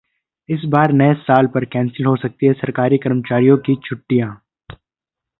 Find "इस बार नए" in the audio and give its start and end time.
0.49-1.13